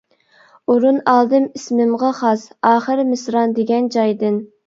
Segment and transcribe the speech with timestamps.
[0.75, 4.43] ئورۇن ئالدىم ئىسمىمغا خاس، ئاخىر مىسران دېگەن جايدىن.